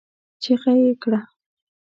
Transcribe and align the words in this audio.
چيغه 0.41 0.71
يې 0.81 0.91
کړه! 1.01 1.19